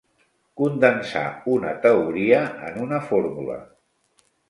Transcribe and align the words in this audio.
Condensar 0.61 1.27
una 1.57 1.75
teoria 1.85 2.43
en 2.73 2.83
una 2.89 3.05
fórmula. 3.13 3.63